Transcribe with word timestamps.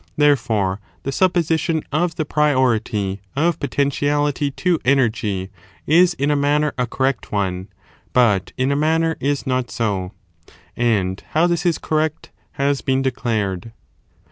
^ 0.01 0.03
Therefore, 0.17 0.81
the 1.03 1.11
supposition 1.11 1.83
of 1.91 2.15
the 2.15 2.25
priority 2.25 3.21
of 3.35 3.59
potentiality 3.59 4.49
to 4.49 4.79
energy 4.83 5.51
is 5.85 6.15
in 6.15 6.31
a 6.31 6.35
manner 6.35 6.73
a 6.75 6.87
correct 6.87 7.31
one, 7.31 7.67
but 8.11 8.51
in 8.57 8.71
a 8.71 8.75
manner 8.75 9.15
is 9.19 9.45
not 9.45 9.69
so. 9.69 10.13
And 10.75 11.23
how 11.33 11.45
this 11.45 11.67
is 11.67 11.77
correct 11.77 12.31
has 12.53 12.81
been 12.81 13.03
declared. 13.03 13.73